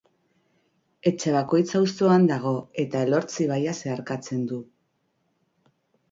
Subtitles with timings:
[1.09, 2.53] Etxabakoitz auzoan dago
[2.83, 4.59] eta Elortz ibaia zeharkatzen du.